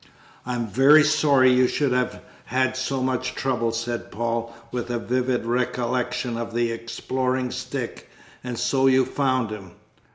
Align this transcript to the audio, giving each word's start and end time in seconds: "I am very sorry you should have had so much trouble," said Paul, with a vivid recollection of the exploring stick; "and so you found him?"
"I 0.47 0.55
am 0.55 0.65
very 0.65 1.03
sorry 1.03 1.53
you 1.53 1.67
should 1.67 1.91
have 1.91 2.23
had 2.45 2.75
so 2.75 3.03
much 3.03 3.35
trouble," 3.35 3.71
said 3.71 4.09
Paul, 4.11 4.51
with 4.71 4.89
a 4.89 4.97
vivid 4.97 5.45
recollection 5.45 6.37
of 6.37 6.55
the 6.55 6.71
exploring 6.71 7.51
stick; 7.51 8.09
"and 8.43 8.57
so 8.57 8.87
you 8.87 9.05
found 9.05 9.51
him?" 9.51 9.73